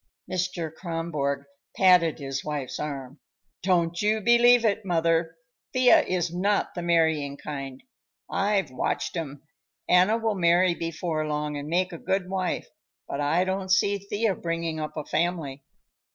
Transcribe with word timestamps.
Mr. 0.27 0.71
Kronborg 0.73 1.45
patted 1.77 2.17
his 2.17 2.43
wife's 2.43 2.79
arm. 2.79 3.19
"Don't 3.61 4.01
you 4.01 4.19
believe 4.19 4.65
it, 4.65 4.83
mother. 4.83 5.35
Thea 5.73 6.01
is 6.01 6.33
not 6.33 6.73
the 6.73 6.81
marrying 6.81 7.37
kind. 7.37 7.83
I've 8.27 8.71
watched 8.71 9.15
'em. 9.15 9.43
Anna 9.87 10.17
will 10.17 10.33
marry 10.33 10.73
before 10.73 11.27
long 11.27 11.55
and 11.55 11.69
make 11.69 11.93
a 11.93 11.99
good 11.99 12.27
wife, 12.27 12.67
but 13.07 13.21
I 13.21 13.43
don't 13.43 13.69
see 13.71 13.99
Thea 13.99 14.33
bringing 14.33 14.79
up 14.79 14.97
a 14.97 15.05
family. 15.05 15.61